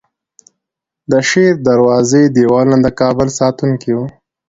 د 1.11 1.13
شیردروازې 1.29 2.23
دیوالونه 2.35 2.77
د 2.85 2.87
کابل 3.01 3.27
ساتونکي 3.39 3.91
وو 3.95 4.05